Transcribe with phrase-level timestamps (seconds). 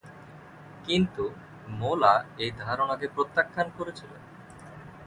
[0.85, 1.23] কিন্তু,
[1.71, 2.13] মোলা
[2.37, 4.21] এই ধারণাকে প্রত্যাখ্যান করেছিলেন।